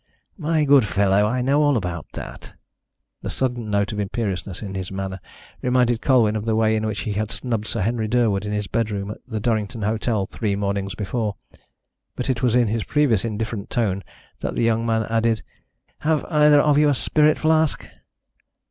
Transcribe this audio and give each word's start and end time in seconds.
"My 0.39 0.63
good 0.65 0.83
fellow, 0.83 1.27
I 1.27 1.43
know 1.43 1.61
all 1.61 1.77
about 1.77 2.07
that." 2.13 2.53
The 3.21 3.29
sudden 3.29 3.69
note 3.69 3.91
of 3.91 3.99
imperiousness 3.99 4.63
in 4.63 4.73
his 4.73 4.91
manner 4.91 5.19
reminded 5.61 6.01
Colwyn 6.01 6.35
of 6.35 6.43
the 6.43 6.55
way 6.55 6.75
in 6.75 6.87
which 6.87 7.01
he 7.01 7.13
had 7.13 7.29
snubbed 7.29 7.67
Sir 7.67 7.81
Henry 7.81 8.07
Durwood 8.07 8.43
in 8.43 8.51
his 8.51 8.65
bedroom 8.65 9.11
at 9.11 9.19
the 9.27 9.39
Durrington 9.39 9.83
hotel 9.83 10.25
three 10.25 10.55
mornings 10.55 10.95
before. 10.95 11.35
But 12.15 12.31
it 12.31 12.41
was 12.41 12.55
in 12.55 12.67
his 12.67 12.83
previous 12.83 13.23
indifferent 13.23 13.69
tone 13.69 14.03
that 14.39 14.55
the 14.55 14.63
young 14.63 14.87
man 14.87 15.03
added: 15.03 15.43
"Have 15.99 16.25
either 16.31 16.59
of 16.61 16.79
you 16.79 16.89
a 16.89 16.95
spirit 16.95 17.37
flask?" 17.37 17.87